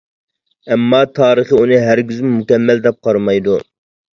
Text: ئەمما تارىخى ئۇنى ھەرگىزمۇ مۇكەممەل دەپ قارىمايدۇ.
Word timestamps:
ئەمما 0.75 1.01
تارىخى 1.19 1.59
ئۇنى 1.59 1.79
ھەرگىزمۇ 1.89 2.33
مۇكەممەل 2.41 2.83
دەپ 2.89 3.01
قارىمايدۇ. 3.09 3.61